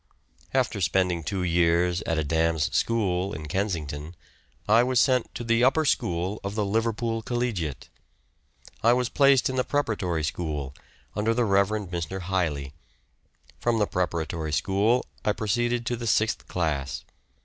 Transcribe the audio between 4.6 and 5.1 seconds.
I was